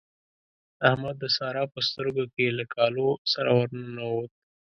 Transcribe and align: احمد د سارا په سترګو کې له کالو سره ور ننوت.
احمد 0.89 1.15
د 1.19 1.25
سارا 1.37 1.63
په 1.73 1.79
سترګو 1.87 2.23
کې 2.33 2.47
له 2.57 2.63
کالو 2.75 3.07
سره 3.33 3.49
ور 3.57 3.69
ننوت. 3.85 4.31